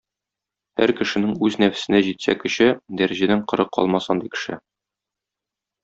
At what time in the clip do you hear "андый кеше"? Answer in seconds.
4.17-4.59